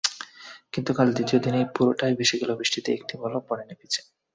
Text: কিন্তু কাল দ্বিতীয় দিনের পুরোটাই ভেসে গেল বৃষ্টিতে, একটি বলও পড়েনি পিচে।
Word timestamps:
কিন্তু 0.73 0.91
কাল 0.93 1.07
দ্বিতীয় 1.13 1.39
দিনের 1.41 1.65
পুরোটাই 1.75 2.13
ভেসে 2.15 2.35
গেল 2.37 2.51
বৃষ্টিতে, 2.55 2.89
একটি 2.93 3.13
বলও 3.17 3.39
পড়েনি 3.47 3.75
পিচে। 3.75 4.01